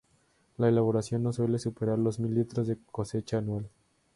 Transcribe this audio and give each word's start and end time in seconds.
La 0.57 0.67
elaboración 0.69 1.21
no 1.21 1.31
suele 1.31 1.59
superar 1.59 1.99
los 1.99 2.19
mil 2.19 2.33
litros 2.33 2.65
de 2.67 2.75
cosecha 2.91 3.37
anual. 3.37 3.69